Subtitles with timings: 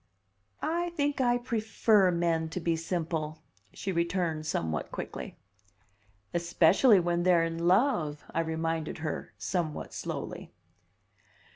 [0.63, 5.37] "I think I prefer men to be simple," she returned somewhat quickly.
[6.33, 10.51] "Especially when they're in love," I reminded her somewhat slowly.